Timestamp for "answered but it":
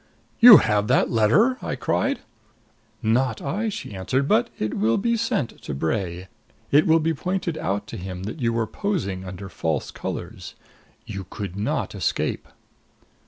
3.93-4.73